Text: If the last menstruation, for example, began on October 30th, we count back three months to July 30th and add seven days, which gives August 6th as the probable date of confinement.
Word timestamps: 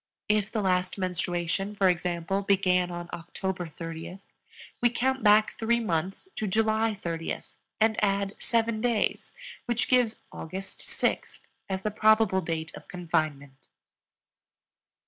If 0.27 0.51
the 0.51 0.63
last 0.63 0.97
menstruation, 0.97 1.75
for 1.75 1.87
example, 1.87 2.41
began 2.41 2.89
on 2.89 3.07
October 3.13 3.67
30th, 3.67 4.21
we 4.81 4.89
count 4.89 5.21
back 5.21 5.51
three 5.59 5.79
months 5.79 6.27
to 6.37 6.47
July 6.47 6.97
30th 6.99 7.49
and 7.79 8.03
add 8.03 8.33
seven 8.39 8.81
days, 8.81 9.31
which 9.67 9.87
gives 9.87 10.23
August 10.31 10.79
6th 10.79 11.41
as 11.69 11.83
the 11.83 11.91
probable 11.91 12.41
date 12.41 12.71
of 12.73 12.87
confinement. 12.87 13.67